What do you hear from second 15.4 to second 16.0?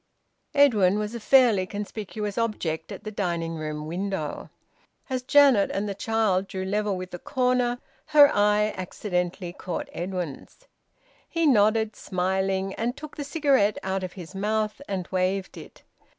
it.